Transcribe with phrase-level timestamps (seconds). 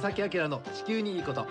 [0.00, 1.44] 正木明の地球にいいこと。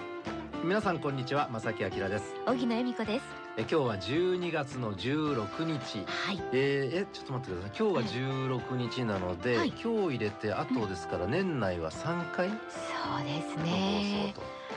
[0.63, 2.33] 皆さんこんにちは正木明です。
[2.45, 3.25] 荻野恵美子です。
[3.57, 6.05] え今日は12月の16日。
[6.05, 6.41] はい。
[6.53, 7.87] えーえちょっと待ってください。
[7.91, 9.73] 今日が16日なので、はい。
[9.83, 12.47] 今日入れて後ですから年内は3回？
[12.47, 14.33] のそうです放ね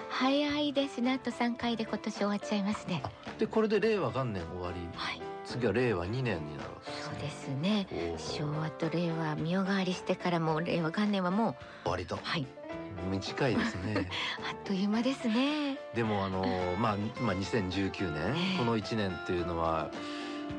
[0.08, 1.12] 早いですね。
[1.12, 3.04] あと三回で今年終わっちゃいますね。
[3.04, 4.80] あでこれで令和元年終わり。
[4.96, 5.22] はい。
[5.44, 6.70] 次は令和2年になる
[7.04, 7.86] そうですね。
[8.18, 11.54] 昭和と令和身代わりしてからもう令和元年はも
[11.86, 12.18] う割と。
[12.20, 12.48] はい
[13.10, 14.08] 短いですね。
[14.48, 15.78] あっという間ですね。
[15.94, 18.58] でもあのーまあ、まあ、2019年、ええ。
[18.58, 19.90] この1年っていうのは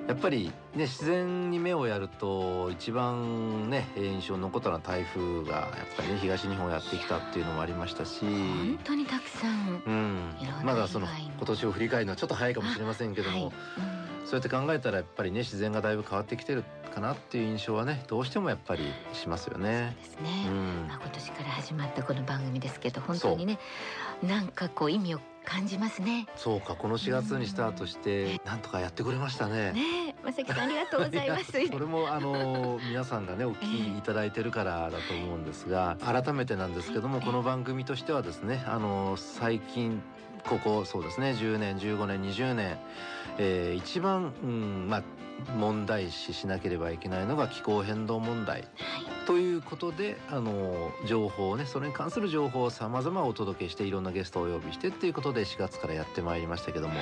[0.08, 8.22] やっぱりね自然に目をやると一番ね印象に残ったのは台風がやっぱりね東日本をやってきたっていうのもありましたし。
[8.22, 9.84] 本当にたくさん。
[9.86, 10.36] うん。
[10.64, 19.96] まだその今年を振り返るのはちょっと早いかもしれませんけども、はいそうやって考えたらやっぱりね自然がだいぶ変わってきてるかなっていう印象はねどうしてもやっぱりしますようん、ね。
[20.00, 20.88] ですね、うん。
[20.88, 23.60] まあ、今年から始まったこの番組ですけど本当にね
[24.22, 26.28] なんかこう意味を感じますね。
[26.36, 29.72] そうかこの4月にスタートしてなんとかやってくれましたね。
[29.72, 31.58] ねえまさきさんありがとうございます。
[31.60, 40.02] やそれもあの皆さんがねお聞きいただいてるからだと思うんですが改めてなんですけどもこの番組としてはですねあの最近
[40.48, 42.78] ここそうですね10年15年20年、
[43.38, 45.04] えー一番、うんまあ、
[45.58, 48.62] 問題視しなければいけないのが気候変動問題。
[48.62, 48.68] はい。
[49.26, 56.94] ということであの情報をねそれに関する情報をさまざまお届けしていろんなゲストをお呼びしてっていうことで4月からやってまいりましたけども、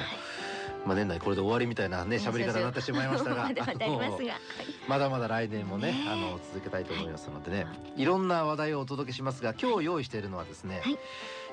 [0.85, 3.49] まあ、年内これで終わりみたいなね喋り方になってしまいましたが。
[4.87, 6.09] まだまだ来年もねねえ。
[6.09, 8.05] あの続けたいと思いますのでね、、はい。
[8.05, 10.97] ろんな話題をお届けしますが今日用意しているのはですね、はい。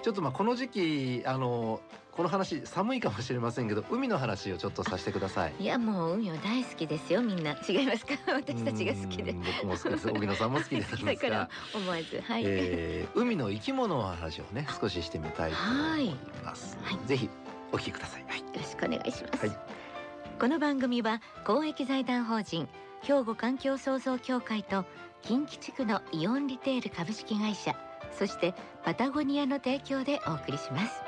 [0.02, 1.80] ちょっとまあこの時期あの
[2.12, 5.54] この話寒いかもしれませんけど海の話をちょっとさせてください。
[5.58, 7.52] いやもう海は大好きですよみんな。
[7.69, 8.14] 違いますか？
[8.28, 9.32] 私たちが好きで。
[9.32, 10.08] うん僕も好きです。
[10.08, 12.22] 荻野さんも好きです だからが、思わず。
[12.22, 16.78] はい、えー海の生き物の話をね少ししてみたいと思います。
[16.82, 16.98] はい。
[17.06, 17.28] ぜひ
[17.72, 18.25] お聞きください。
[18.28, 18.39] はい。
[18.41, 19.59] よろしくお願いします、はい。
[20.38, 22.69] この番組は公益財団法人
[23.03, 24.84] 兵庫環境創造協会と
[25.22, 27.75] 近畿地区のイオンリテール株式会社
[28.19, 28.54] そして
[28.84, 31.03] パタゴニアの提供でお送りします。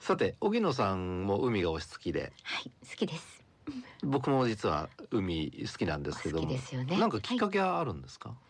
[0.00, 2.32] さて荻野さんも海がお好きで。
[2.42, 3.44] はい好きです。
[4.02, 6.96] 僕も実は海好きなんですけどもきですよね。
[6.98, 8.47] なんかきっかけはあるんですか、あのい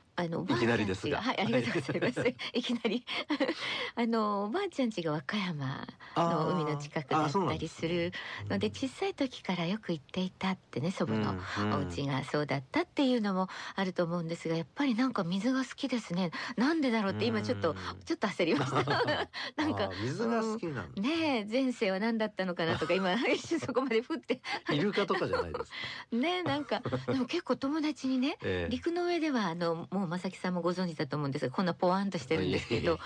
[0.58, 1.20] きなりですが。
[1.20, 2.28] おばあちゃん家はいありがとうございます。
[2.54, 2.62] い。
[2.62, 3.04] きなり。
[3.94, 5.86] あのおばあちゃん家が和歌山
[6.16, 8.12] の海の近くだったりする。
[8.48, 11.34] ので小さい時からよく行っていたってね祖母の
[11.76, 16.30] お家がそうだったっていうのもあると思うんですがやっぱりなんか水が好きですね。
[16.56, 17.74] なんでだろうって今ちょっと
[18.04, 18.84] ちょっと焦りました。
[19.56, 24.40] なんか水が好きなんだ、ねえ前世は何だったのかなとか今一瞬そこまで振って。
[24.70, 28.70] イルカとかじゃないですか、ねえなんかでも結構友達にねええ。
[28.70, 32.98] 陸の上ではあのもう正木さんもご存知だと思うんですがこんなポワンとしてるんですけど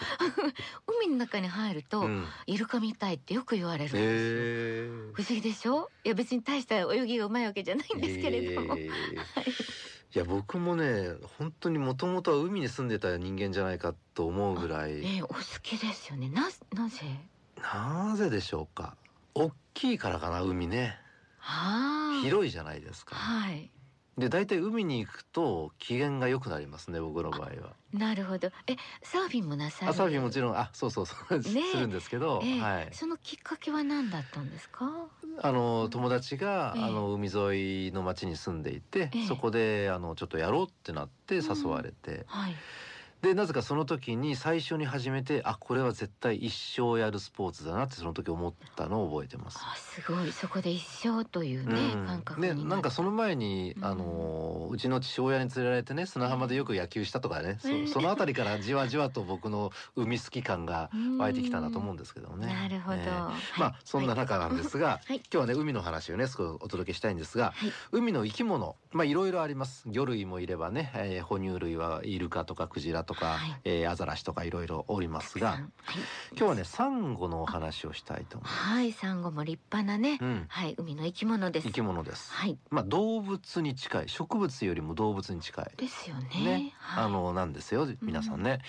[1.02, 2.24] 海の中に入ると、うん。
[2.46, 5.90] イルカみたいってよく言われるんです不思議でしょ？
[6.04, 8.86] いや別に大した泳ぎがうまいわけじゃないんですけれども、えー。
[8.86, 8.90] い。
[10.14, 14.92] や僕もね本当にもともとは海に住んでた人間じゃないかと思うぐらい。
[14.92, 16.28] ええお好きですよね。
[16.28, 17.06] ななぜ？
[17.56, 18.96] なぜでしょうか？
[19.34, 20.98] 大きいからかな海ね。
[21.38, 23.16] はあ広いじゃないですか。
[23.16, 23.70] はい
[24.18, 27.76] で大体海に行くと機嫌が良くなりますね僕の場合は。
[27.92, 28.48] なるほど。
[28.66, 29.90] えサーフィンもなさる？
[29.90, 30.56] あサーフィンもちろん。
[30.56, 31.44] あそうそうそう、ね。
[31.44, 32.60] するんですけど、ええ。
[32.60, 32.88] はい。
[32.92, 35.08] そのきっかけは何だったんですか？
[35.42, 36.84] あの友達が、ええ。
[36.84, 39.26] あの海沿いの町に住んでいて、ええ。
[39.26, 42.54] そこであのちょっとやろうってなって誘われて、はい
[43.22, 49.60] でなぜかその時に最初に始めてあこれは絶対一生やるスポーツだなってその時思ったのを覚えてます。
[49.62, 50.32] あすごい。
[50.32, 52.06] そこで一生というね、うん。
[52.06, 53.84] 感覚ね、になんかその前に、うん。
[53.84, 62.52] あのうちの父親に連れられてね砂浜でよく野球したとかね、ええそそのあたりからじわじわと僕の海好き感が湧いてきたなと思うんですけどもね。
[62.52, 63.08] なるほど、ええ。
[63.08, 63.60] はい。
[63.60, 65.16] まあそんな中なんですが、はい。
[65.16, 67.72] 今日はね海の話をね少しお届けしたいんですが、はい。
[67.92, 69.84] 海の生き物まあいろいろあります。
[69.86, 73.60] 魚類もいればね、えー哺乳類はイルカとかクジラとか、はい。
[73.64, 75.58] えーアザラシとかいろいろおりますがはい。
[76.32, 78.62] 今日はねサンゴのお話をしたいと思います。
[78.62, 81.66] はいサンゴも立派なね、うん、はい海の生き物です。
[81.68, 82.32] 生き物です。
[82.32, 82.58] はい。
[82.70, 85.70] まあ動物に近い植物よりも動物に近い。
[85.76, 86.44] ですよね。
[86.44, 88.60] ね、はい、あのなんですよ皆さんね。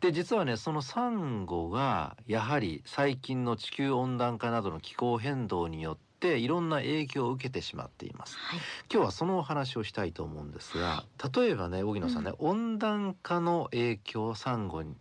[0.00, 8.36] で実はねそのサンゴがやはり最近の地球温暖化などの気候変動によっていろんな影響を受けてしまっています。
[8.36, 8.60] はい。
[8.92, 11.04] 今日はそのお話をしたいと思うんですが
[11.34, 14.94] 例えばね荻野さんね、温暖化の影響サンゴに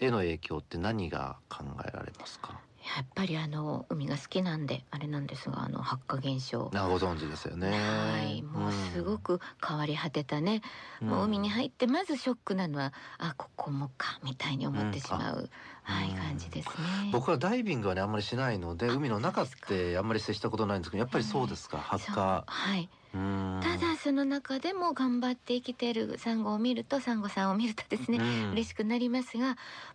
[0.00, 2.52] への影響って何が考えられますか？
[2.52, 2.56] い
[2.96, 6.70] やっぱりあの海が好きなんであれなんですがあの発火現象。
[6.74, 7.70] あご存知ですよね。
[7.70, 8.42] はい。
[8.42, 10.62] もうすごく変わり果てたね、
[11.02, 16.72] うん、もう海に入ってまずショックなのはあここもかみたいに思ってしまう、うん、はい感じですね。
[17.12, 22.88] 僕はダイビングはねあんまりしないので海の中ってあんまり接したことないんですけどやっぱりそうですか、発火はい。
[23.12, 29.48] ただその中でも頑張って生きているサンゴを見るとサンゴさんを見るとですね、うん、嬉しくなりますが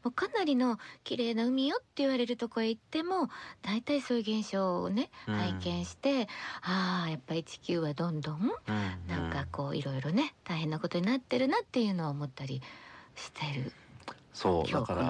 [0.04, 3.30] もうかなりの綺麗な海よって言われるとこへ行っても
[3.62, 6.28] 大体そういう現象をね、拝見して、
[6.62, 8.52] ああやっぱり地球はどんどん、
[9.08, 12.62] なんかこういろいろね大変なことになってるなっていうのを思ったり
[13.16, 13.72] してる。
[14.34, 15.04] そうだから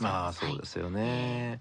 [0.00, 1.60] まあそうですよね。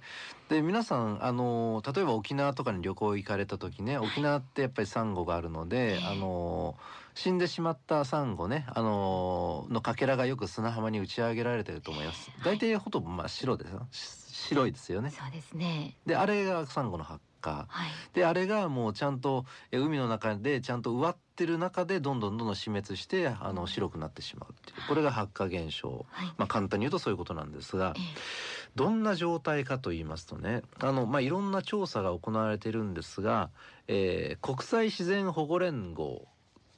[0.50, 6.76] はい、で皆さんあの例えば沖縄とかに旅行行かれた時ね沖縄ってやっぱりサンゴがあるので、はい、あの
[7.14, 12.32] 死んでしまったサンゴねあののかけらがよく砂浜に打ち上げられてると思います。
[12.44, 13.88] 大体ほとんど真っ白ですよ。
[13.92, 15.12] 白いですよね。
[15.12, 15.96] そうですね。
[16.08, 24.88] であれがサンゴの発火、はい、であれがもうちゃんと海の中でちゃんと植わってる中でどんどんどんどん死滅してあの白くなってしまうっていう。
[24.88, 27.94] これが発火現象、はい、まあ簡単に言うとそういうことなんですが、
[28.76, 33.50] どんな状態かと言いますとねあの、まあ、いろんな調査が行われているんですが、
[33.88, 36.28] えー、国際自然保護連合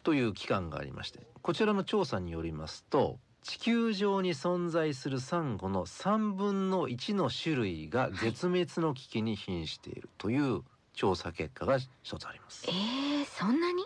[0.03, 10.61] という機関がありましてこちらの調査によりますと地球上に存在するサンゴの3分の1の種類が絶滅の危機に瀕しているという
[10.93, 12.65] 調査結果が一つあります。
[12.67, 13.83] えー、そんなに？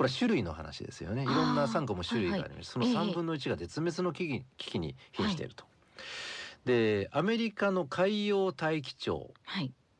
[0.00, 1.24] これは種類の話ですよね。
[1.24, 2.78] いろんなサンゴも種類があります。
[2.78, 5.64] はいはい、その3分の1が絶滅の危機危機に瀕していると。
[5.64, 5.70] は
[6.64, 9.34] い、でアメリカの海洋大気庁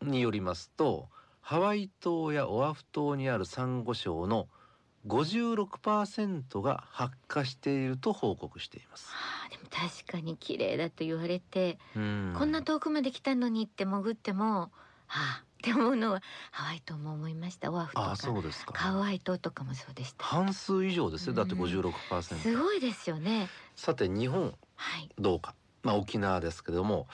[0.00, 1.10] によりますと、
[1.42, 4.48] ハワイ島やオアフ島にあるサンゴ礁の
[5.06, 9.06] 56%が発火していると報告しています。
[9.10, 14.70] はあ、でも確かに綺麗だと言われて、うん、こんな遠くまで来たのにって潜っても、
[15.08, 17.70] はあ、って思うのはハワイ島も思いました。
[17.70, 20.24] オアフとか、そうですかハワイ島とかもそうでした。
[20.24, 21.34] 半数以上ですよ。
[21.34, 23.48] だって56%、うん、すごいですよね。
[23.76, 25.54] さて日本、はい、どうか。
[25.82, 27.06] まあ沖縄ですけども、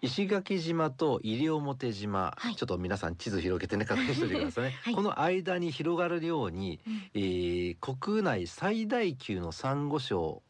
[0.00, 10.42] 石垣島と西表島、はい、ちょっと皆さん地図広げてね確認しておいてくださいね、はい、この間に広がるように、うん、えー、国内最大級のサンゴ礁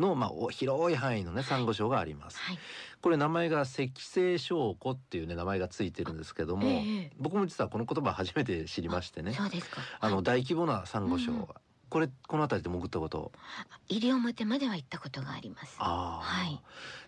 [0.00, 2.58] の、まあ、広い範囲のねサンゴ礁があります、はい、
[3.00, 9.36] これ名前が赤星礁湖っていうね名前がついてるんですけども、えー、僕も実はこの言葉初めて知りましてね。
[10.00, 11.46] あの大規模なサンゴ礁が、うん。
[11.90, 13.32] これこの辺りで潜ったこと？
[13.88, 15.76] 西表までは行ったことがあります。
[15.78, 16.60] はい、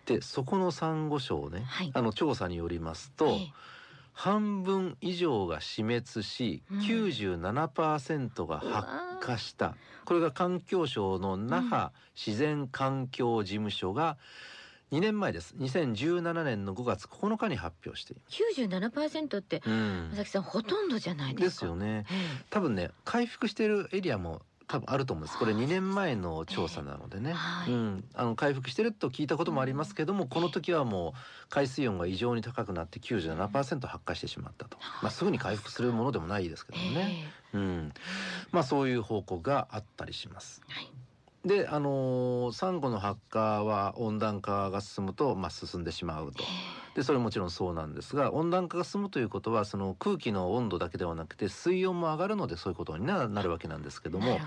[0.05, 3.47] でそこのサンゴ礁ね、はい、あの調査によりますと、えー、
[4.13, 8.87] 半分以上が死滅し、うん、97%が発
[9.21, 9.75] 火した。
[10.05, 14.17] これが環境省の那覇自然環境事務所が、
[14.91, 15.55] 2年前です。
[15.57, 18.37] 2017年の5月9日に発表しています。
[18.61, 21.65] 97%って、うん、さんほとんどじゃないですか。
[21.65, 22.05] ですよね、
[22.51, 24.43] 多分ね回復しているエリアも
[24.73, 25.37] 多分あると思うんです。
[25.37, 37.93] これ2年前の調査なのでね、えーはい、うん、あの回復してると聞いたこともありますけども、この時はもう海水温が異常に高くなって97%発火してしまったと、まあ、すぐに回復するものでもないですけどね、えー、うん。
[38.51, 40.63] まあ、そういう報告があったりします。
[40.67, 40.89] はい。
[41.47, 46.43] であのー、サンゴの発火は温暖化が進むと、まあ、進んでしまうと。
[46.95, 54.39] でそれもちろんそうなんですが温暖化が進むということはその空気の温度だけではなくて水温も上がるのでそういうことになるわけなんですけども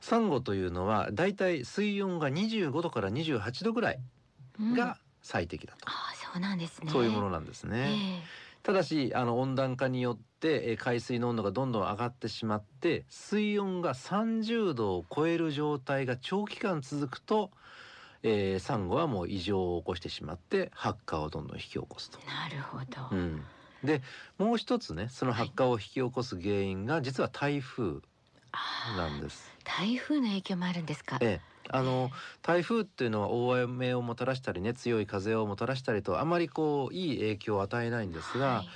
[0.00, 4.00] サンゴというのはだいたい水温が25度から28度ぐらい
[4.60, 5.94] が最適だと、うん、あ
[6.32, 6.90] そうなんですね。
[6.90, 7.76] そういうものなんですね。
[7.78, 17.50] えーただしあの温暖化によって海水の温度がどんどん上がってしまって水温が30度を超える状態が長期間続くと
[18.22, 22.18] えー、サンゴはもう異常を起こしてしまって発火をどんどん引き起こすと。
[22.18, 23.44] なるほど、うん、
[23.82, 24.02] で
[24.38, 28.00] もう一つねその発火を引き起こす原因が実は台風
[28.96, 29.50] なんです。
[29.64, 31.18] 台風の影響もあるんですか？
[31.20, 32.10] ええあの
[32.42, 38.68] 台風っていうのは大雨をもたらしたりね強い風をもたらしたりとあまりこういい影響を与えないんですが、はい、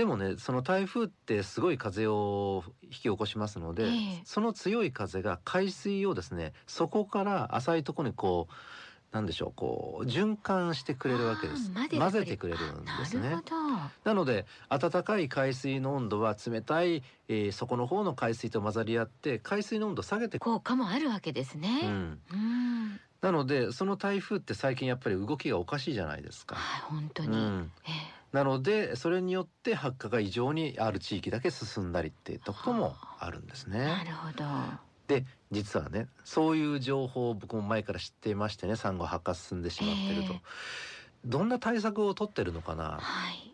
[0.00, 11.70] でもねその台風ってすごい風を引き起こしますので、えー、その強い風が海水をですねそこから浅いところにこうなんでしょうこう循環してくれるわけです。
[11.98, 12.60] 混ぜてくれる。
[12.80, 13.36] んですね。
[14.02, 23.00] なので暖かい海水の温度は冷たい、えー、底の方の海水と混ざり合って海水の温度下げて効果もあるわけですね、うん、うん。
[23.20, 33.78] なのでその台風って最近やっぱり動きがおかしいじゃないですか、はい、本当に、うん、えー、なのでそれによって発火が異常にある地域だけ進んだりっていったこともあるんですね。
[33.78, 34.44] なるほど。
[35.08, 40.40] で実はねそういう情報を僕も前から知っていましてねサンゴ発火進んでしまってると、えー、
[41.24, 43.00] どんな対策を取ってるのかな、は
[43.32, 43.52] い、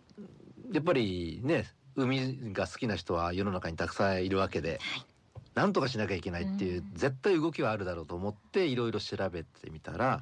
[0.75, 1.65] やっぱりね
[1.97, 5.07] 海が好きな人は世の中にたくさんいるわけで、はい、
[5.55, 10.21] なんとかしなきゃいけないっていう、絶対動きはあるだろうと思っていろいろ調べてみたら、はい、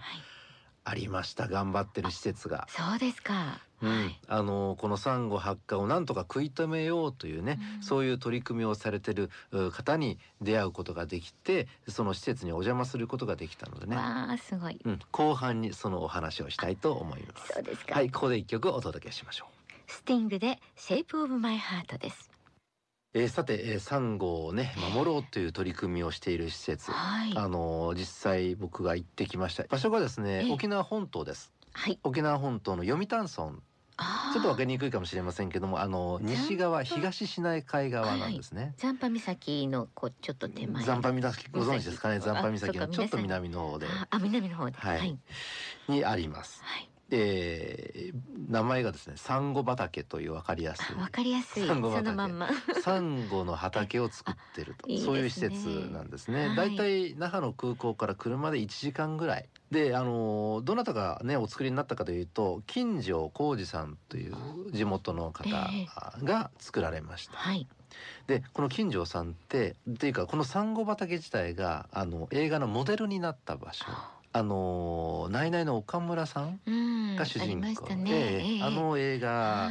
[0.85, 1.49] ありました。
[1.49, 2.69] 頑張ってる施設が。
[2.71, 9.31] そうですかうん、あのこのサンゴ発火をなんとか食い止めようというね、うん、そういう取り組みをされてる
[9.73, 13.97] 方に出会うことができてその施設にお邪魔することができたのでね。
[13.97, 17.53] わあすごい、うん、後半にそのお話をしたいと思います。
[17.53, 17.95] そうですか。
[17.95, 19.65] はいここで一曲お届けしましょう。
[19.87, 22.31] スティングで Shape of My Heart です。
[23.17, 29.65] えー、さて、えー、サンゴをね守ろうという取り組みをしている施設、はい、あのー、実際僕が行ってきました。
[29.69, 33.53] 場所がですね、沖縄本島です、はい、沖縄本島の読谷村。
[34.33, 40.83] ちょっと分かりにくいかもしれませんけどもあの西側東シナ海側なんですね、残波岬のこうちょっと手前。
[40.83, 42.19] 残波岬ご存知ですかね。
[42.19, 43.87] 残波岬のちょっと南の方で。
[44.11, 45.17] あ南の方で、はい、
[45.89, 50.97] にあります、はいえー、名前がですねサンゴ畑というわかりやすい。
[50.97, 51.67] わかりやすい。
[51.67, 52.15] サンゴ畑。
[52.83, 54.89] サンゴの畑を作ってると。
[54.99, 56.55] そういう施設なんですね。
[56.57, 56.77] だい。
[56.77, 59.49] たい那覇の空港から車で1時間ぐらい。
[59.71, 64.37] であのどなたがねお作りになったかというと金城浩二さんという
[64.73, 65.51] 地元の方
[66.23, 67.69] が作られました、えー、はい。
[68.27, 73.85] でこの金城さんってっていうかこのサンゴ畑自体があの映画のモデルになった場所
[74.37, 76.59] あのナイナイの岡村さん
[77.17, 77.87] が主人公。
[77.87, 79.71] で、ね、あの映画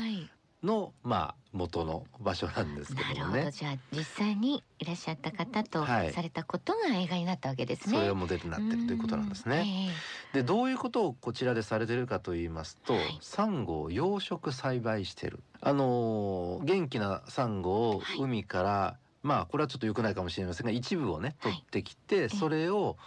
[0.63, 3.51] の、はい、まあ元の場所なんですけどね。
[3.51, 7.97] じゃあ実際にいらっしゃった方とされたことが映画になったわけですね。
[7.97, 9.89] それがモデルになってるということなんですね。
[10.31, 15.43] でどういうことをこちらでされてるかと言いますと、はい、サンゴを養殖栽培してる。
[15.59, 22.97] あの元気なサンゴを海から、はいまあこれはちょっと良くないかもしれませんが一部をね取ってきて、はい、それを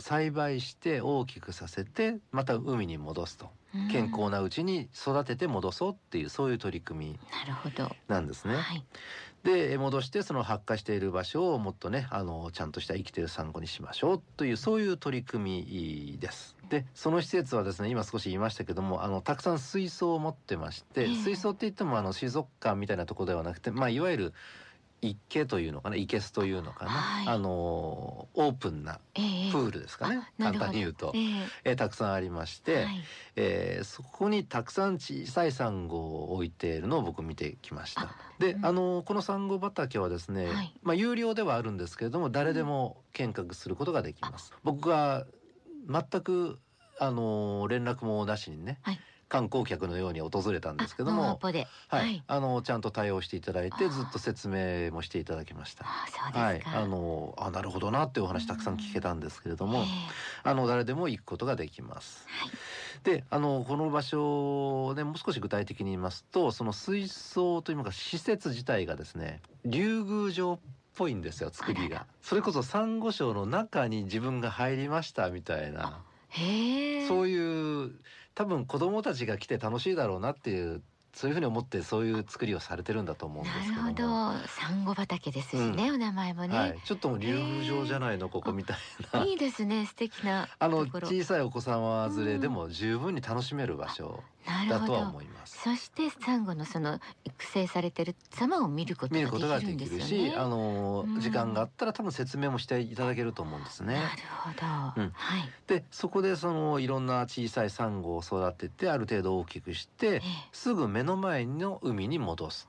[0.00, 3.50] 栽培して大きくさせてまた海に戻すと。
[3.90, 7.18] 健康なうちに育てて戻そうっていうそういう取り組み
[8.06, 8.54] なんですね。
[8.54, 8.84] はい、
[9.42, 16.56] で戻してその発火している場所をもっとねあのちゃんとした生きてるサンゴにしましょうというそういう取り組みです。
[16.68, 24.34] でその施設はですね今少し言いましたけどもあのたくさん水槽を持ってまして、水槽って言ってもあの水族館みたいなところではなくてまあいわゆる
[25.08, 33.04] 池というのかな、池けすというのかな、はい、あのオープンなプールですかね、えー、簡単に言うと、えー、えー、たくさんありまして、はい、
[33.36, 38.14] えー、そこにたくさん小さいサンゴを置いているのを僕見てきました。
[38.38, 44.52] で、あのこのサンゴ畑はですね、はい、まあ有料ではあるんですけれども誰でも見学することができます。
[44.62, 45.26] 僕が
[45.88, 46.58] 全く
[47.00, 55.84] あの連絡もなしにね、はい観光客のように訪れたんですけども、はい、はい、あのちゃんと対応していただいてずっと説明もしていただきました。
[55.84, 59.84] はい、あのあなるほどなっていうお話たくさん聞けたんですけれども、
[60.42, 62.26] あの誰でも行くことができます。
[62.28, 62.50] はい、
[63.04, 70.58] で、あのこの場所をねもう少し具体的に言いますと、その水槽というか施設自体がですね、竜宮城っ
[70.96, 72.06] ぽいんですよ作りが。
[72.22, 76.00] それこそサンゴ礁の中に自分が入りましたみたいな。
[77.08, 77.92] そういう
[78.34, 80.82] 多分子供たちが来て楽しいだろうなっていう
[81.14, 88.76] そういうふうに思ってそういう作りをされてるんだと思うんですなるほど、サンゴ畑ですしね、うん、お名前もね、はい、ちょっともう竜宮城じゃないのここみたい
[89.12, 89.24] な。
[89.24, 94.24] いいですね、素敵なあの小さいお子様連れでも十分に楽しめる場所
[94.68, 95.62] だとは思います。
[95.62, 103.94] そしてサンゴのその育成されてる様を見ることができるし、あの、時間があったら多分説明もしていただけると思うんですね。
[103.94, 104.50] なるほ
[104.96, 105.02] ど。
[105.02, 105.50] うん、はい。
[105.66, 110.22] でそこでそのいろんな小さいサンゴを育ててある程度大きくして、
[110.52, 112.68] すぐ目の前の海に戻す。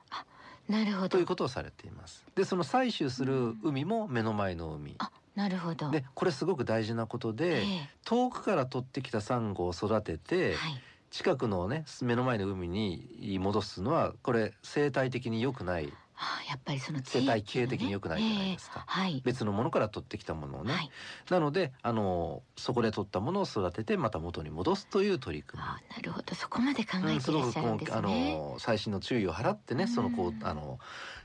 [0.68, 1.08] なるほど。
[1.10, 2.24] ということをされています。
[2.34, 4.94] でその採取する海も目の前の海。
[4.98, 5.90] あなるほど。
[5.90, 7.62] でこれすごく大事なことで、
[8.04, 10.82] 遠くから取ってきたサンゴを育てて、はい、
[11.16, 15.86] 近くのね目の前の海に戻すのはこれ生態的に良くない。
[16.12, 20.90] はあ、やっぱりその、ね、生態系的に良くないじゃないですか、えーはい、別のものから取ってきたものをね、はい、
[21.30, 25.68] なのであのそこで取ったものを育ててまた元に戻すという取り組み。
[25.68, 26.34] あなるほど。
[26.34, 30.78] そこまで考えていらっしゃるんですね、うん、あの最新の注意を払ってねそのこうあの、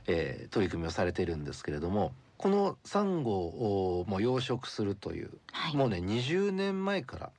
[0.07, 7.29] えー、取り組みをされているんですけれどもこのサンゴをもう養殖するという、はい、もうね20年前から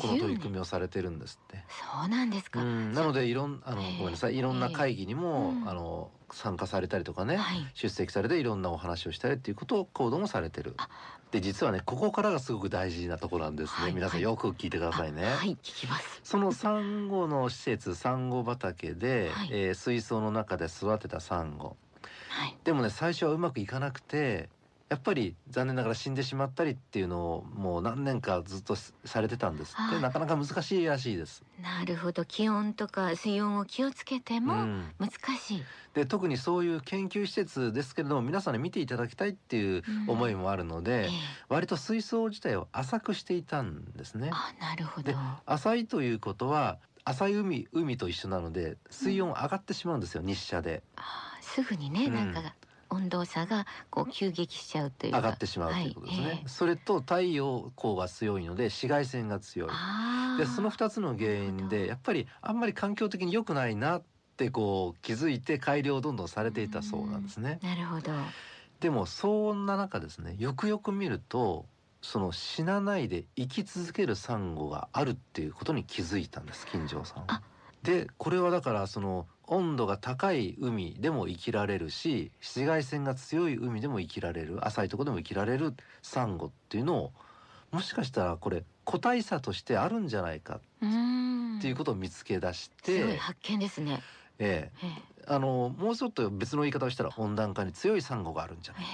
[0.00, 1.64] この取り組みをされてるんですって。
[2.00, 2.62] そうなんですか。
[2.62, 10.76] なのでいろんあのごめんなさいいろんな会議にも、あの参加されたりとかね、はい、出席されていろんなお話をしたりっていうことを行動もされてる。
[11.30, 13.82] で実はねここからがすごく大事なところなんですね。
[13.84, 15.24] はい、皆さんよく聞いてくださいね。
[15.24, 16.20] はい、聞きます。
[16.22, 21.76] そのサンゴの施設サンゴ畑で、はい、えー、水槽の中で育てたサンゴ。
[22.28, 24.48] はい、でもね最初はうまくいかなくて。
[24.94, 30.00] ややっぱり残念ながら死んでしまったりっていうのをもう何年かずっとされてたんですって。
[30.00, 31.42] なかなか難しいらしいです。
[31.60, 32.24] なるほど。
[32.24, 34.54] 気温とか水温を気をつけても
[35.00, 35.58] 難しい。
[35.58, 41.08] うん、で特にそういう研究施設ですけれども皆さんに見ていただきたいっていう思いもあるので、うんえ。
[41.48, 44.30] 割と水槽自体を浅くしていたんですね。
[44.32, 45.12] あなるほど。
[45.44, 50.84] 浅いということは浅い海海と一緒なので水温上がってしまうんですよ、日射で。
[50.94, 52.42] あすぐにね、なんか
[52.94, 56.38] 温度差がこう急激しちゃうという上がってしまうということですね、はい。
[56.42, 59.70] えー、それと太陽光が強いので紫外線が強い。
[60.38, 64.02] でその2つの原因でやっぱりあんまり環境的に良くないなっ
[64.36, 67.58] てこう気づいて改良をどんどんされていたそうなんですね。
[67.62, 68.12] なるほど。
[68.80, 71.66] でもそんな中ですねよくよく見ると
[72.02, 77.42] その死なないで生き続けるサンゴがあるっていうことに気づいたんです金城さんは。
[77.84, 87.12] でこれはだからその温度が高い海でも生きられるし紫外線が強い海でも生きられる浅いところでも生きられるサンゴっていうのを
[87.70, 94.00] もしかしたらこれ個体差としてあるんじゃないかっていうことを見つけ出して発見ですね。
[94.38, 94.88] ええ、
[95.26, 98.88] あのもうちょっと別の言い方をしたら温暖化に強いサンゴがあるんじゃないか。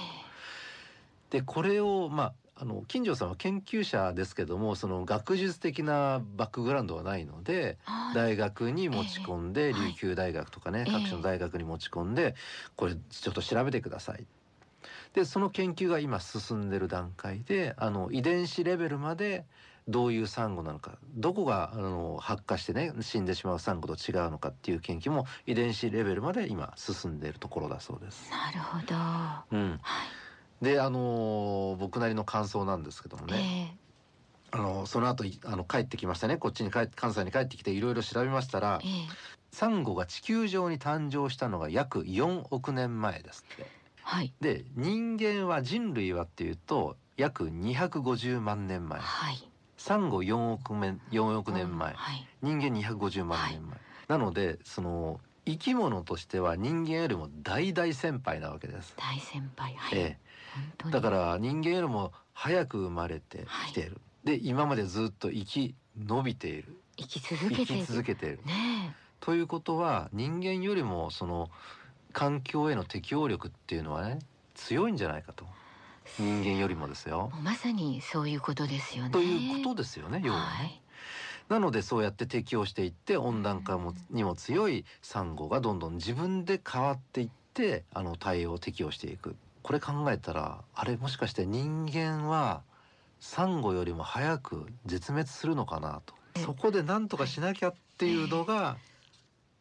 [1.29, 7.79] でこれをまああの金城さんは研究者ですけどもその学術的なバックグラウンドはないので
[8.13, 12.35] 大学に持ち込んで、えー、琉球大学とかね、はい、各種の大学に持ち込んで、
[12.75, 14.25] これちょっと調べてください。
[15.13, 19.45] でその研究が今進んでる段階であの遺伝子レベルまで
[19.87, 28.29] どういうサンゴなのかどこがあの発火してね死んでしまうサンゴと違うのかっていう研究も遺伝子レベルまで今進んでいるところだそうです。
[28.29, 28.77] なるほ
[29.51, 29.79] ど、うん。
[29.81, 30.20] はい
[30.61, 33.75] であの僕なりの感想なんですけどもね、
[34.53, 36.37] えー、あのその後あの帰ってきましたね。
[36.37, 38.89] こっちに帰関西に帰ってきていろいろ調べましたら、えー、
[39.51, 43.81] サンゴが地球上に誕生したのが約4億年前ですって。
[44.03, 53.77] はい、で人間は人類はっていうと約250万年前、はい、サンゴ4億年4億年前、うんはい、人間250万年前、
[54.07, 58.93] なのでその生き物としては人間よりも大大先輩なわけです。
[58.97, 60.30] 大先輩、はい、ええ
[60.91, 65.75] だから人間よりも早く生まれてきている、はい、で今までずっと生き
[66.09, 66.77] 延びている。
[66.97, 67.85] 生き続けている。
[67.85, 71.49] 続けている、ね、ということは人間よりもその
[72.13, 74.19] 環境への適応力っていうのはね
[74.55, 75.45] 強いんじゃないかと。
[76.19, 77.31] 人間よりもですよ。
[77.43, 79.11] まさにそういうことですよね。
[79.11, 80.81] ということですよね要はね、はい、
[81.49, 92.63] なのでそうやって適応していって温暖化もにも強いサンゴがどんどん自分で変わっていってあの対応適応していくこれ考えたらあれもしかして人間は
[93.19, 96.15] サンゴよりも早く絶滅するのかなと。
[96.39, 98.77] そこで何とかしなきゃっていうのが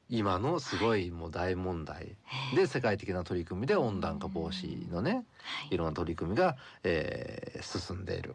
[0.08, 2.16] 今のすごいもう大問題。
[2.54, 5.24] で世界的な取り組みで温暖化防止のね
[5.70, 5.76] い。
[5.76, 8.34] ろんな取り組みが、えー、進んでいる。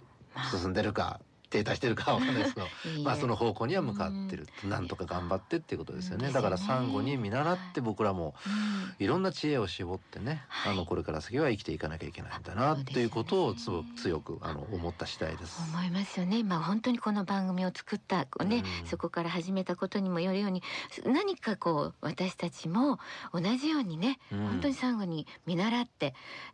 [0.51, 2.67] 進んでるか停滞してるかわかんないですけど
[3.03, 6.31] まあその方向には向かってるなんとか頑張ってっていうことですよね。
[6.31, 8.35] だからサンゴに見習って僕らも
[8.99, 9.07] い。
[9.07, 15.61] ろんな知恵を絞ってね、あのこれから先は生きていかなきゃいけないんだなということをつ強くあの思った次第です。
[15.73, 16.43] 思いますよね。
[16.43, 20.63] まあ本当にこの番組を作ったね、そこから始めたことにもよるように
[21.05, 22.99] 何かこう私たちも
[23.33, 26.11] 同じようにね、本当にサンゴに見習ってや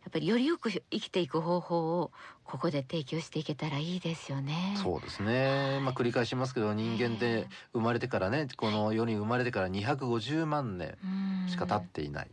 [0.08, 2.12] っぱりよりよく生きていく方法を
[2.44, 4.74] ここで提供していけたらいいですよね。
[4.82, 5.80] そうですね。
[5.82, 10.96] まあ繰り返しますけど人間って生まれてからねこの世に生まれてから250万年
[11.48, 12.30] しか経っていない。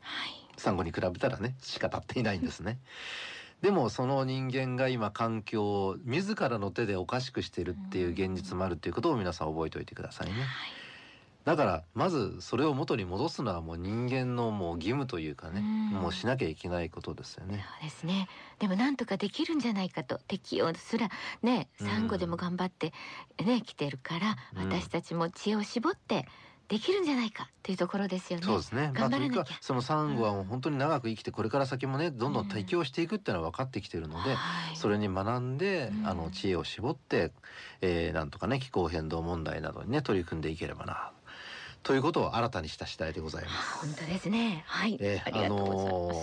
[0.57, 2.79] サンゴに比べたらねしか経っていないんですね。
[3.61, 10.33] でもその人間が今環境を自らの手でおかしくしているっていう現実もあるっていうことを皆さん覚えておいてくださいね。
[10.33, 10.45] はい
[11.45, 17.65] だからまずそれを元に戻すのはもう人間のもう義務というかね、もうしなきゃいけないことですよね。
[17.79, 18.27] そうですね。
[18.59, 21.09] でもなんとかできるんじゃないかと適応すら
[21.41, 22.93] ねサンゴでも頑張って
[23.43, 26.27] ね来てるから私たちも知恵を絞って
[26.69, 28.45] できるんじゃないかっていうところですよね。
[28.45, 28.91] そうですね。
[28.93, 34.37] 頑張らなきゃ、まあ、そのサンゴはもう本当に長く生きてこれから先もねどんどん適応していくっていうのは分かってきてるので、うん
[34.75, 37.31] それに学んで、あの知恵を絞って、
[37.81, 41.11] えー、なんとかね気候変動問題などにね取り組んでいければな
[41.83, 43.85] ということを新たにした次第でございます。
[43.85, 44.63] 本当ですね。
[44.67, 44.97] はい。
[44.99, 46.13] えー、あのー、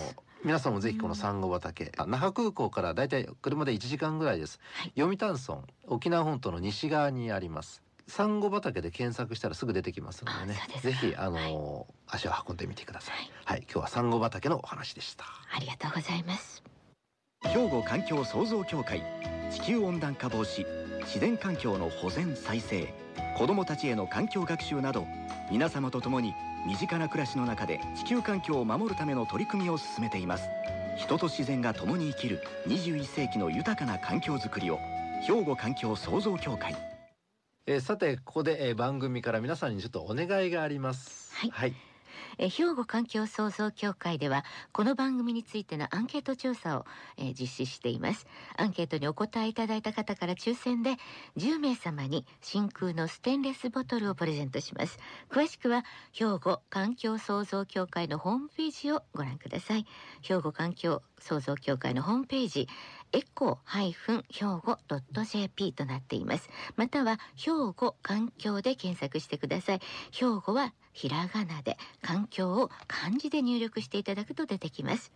[0.43, 7.81] 皆さんもぜひこのサンゴ畑、うん、那覇空港からだいたい車で1時間ぐらいです、はい、読谷村沖縄本島の西側にあります。
[8.07, 10.59] サンゴ畑で検索したらすぐ出てきますのでね。
[10.81, 15.25] ぜひあのーはい、足を運んでみてください、はい、今日はサンゴ畑のお話でした。
[15.53, 16.63] ありがとうございます。
[17.43, 19.03] 兵庫環境創造協会
[19.51, 20.65] 地球温暖化防止
[21.01, 22.93] 自然環境の保全再生
[23.37, 25.05] 子どもたちへの環境学習など
[25.51, 26.33] 皆様と共に
[26.65, 30.49] 身近な暮らしの中で地球環境を守るための取り組みを進めています。
[30.97, 34.79] 人と自然が共に生きる21世紀の豊かな環境づくりを
[35.21, 36.75] 兵庫環境創造協会。
[37.67, 41.31] えー、さてここで、えー、番組から皆さんにちょっとお願いがあります。
[41.35, 41.86] はい、はい
[42.37, 46.85] え兵庫環境創造協会ではこの番組についてのアンケート調査を、
[47.17, 48.27] え実施しています。
[48.57, 50.97] アンケートにお答えいただいた方から抽選で
[51.37, 54.99] 10名様に真空のステンレスボトルをプレゼントします。
[55.29, 59.85] 詳しくは兵庫環境創造協会のホームページをご覧ください。
[60.21, 62.67] 兵庫環境創造協会のホームページ
[63.13, 64.77] エコー兵庫
[65.23, 66.49] .jp となっています。
[66.75, 69.79] または兵庫環境で検索してください。
[70.11, 75.11] 兵庫はひらがなで環境を漢字で入力していただくと出てきます。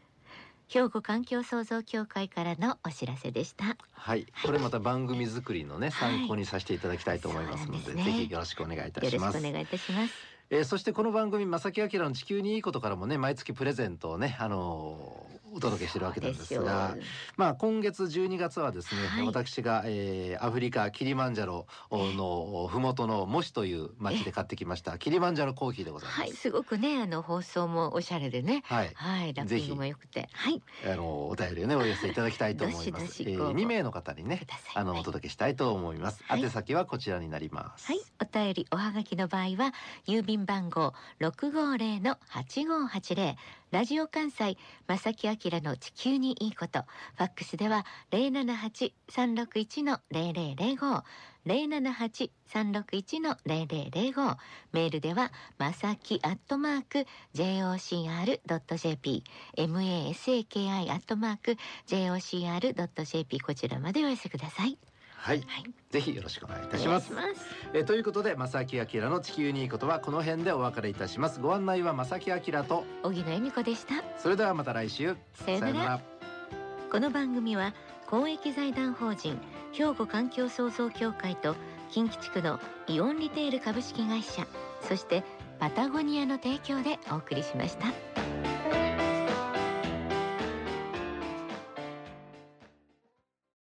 [0.68, 3.76] 兵庫環境創造協会からのお知らせでした。
[3.94, 9.14] はい、これまた番組作りのね、参考にさせていただきたいと思いますので、はい、ぜひよろしくお願いいたします。
[9.16, 10.14] よろしくお願いいたします。
[10.52, 16.96] えー、そしてこの番組正木明の地球にいいことからもね毎月プレゼントをねあのーお届けしてるわけなんですが
[17.38, 26.22] まあ今月12月はですね、はい、私が、えー、アフリカキリマンジャロの麓のモシという町で買ってきましたキリマンジャロコーヒーでございます。
[26.22, 33.24] はい、すごくねあの放送もおしゃれでね、はい、はい、ラッピングも良くて、はい、あのお便りをねお寄せいただきたいと思います。
[33.24, 36.24] えー、2名の方にねあのお届けしたいと思います。
[36.28, 37.88] はい、宛先はこちらになります。
[37.88, 39.74] はい、お便りおはがきの場合は
[40.08, 43.36] 郵便番号650の8580
[43.72, 46.82] ラジオ関西正木明の地球にいいこと。
[47.16, 51.04] ファックスでは078-361の0005
[51.46, 54.38] 078-361の0005
[54.74, 59.24] メールではまさきアットマーク j o c r ドット j p
[59.56, 61.58] masaki アットマーク
[61.88, 64.78] j o c r ドット j p こちらまでお寄せください。
[65.22, 67.14] はい、はい、ぜひよろしくお願いいたします。
[67.74, 71.40] えということで正木明の地球にいいことはこの辺でお別れいたします。
[71.40, 72.86] ご案内は正木明と。
[73.04, 73.94] 小木野恵美子でした。
[74.18, 75.16] それではまた来週。
[75.34, 76.02] さよなら。
[76.92, 77.74] この番組は
[78.10, 79.40] 公益財団法人
[79.74, 81.56] 兵庫環境創造協会と
[81.92, 84.46] 近畿地区のイオンリテール株式会社
[84.82, 85.24] そして
[85.60, 88.81] パタゴニアの提供でお送りしました。